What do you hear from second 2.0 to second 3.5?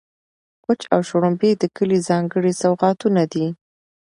ځانګړي سوغاتونه دي.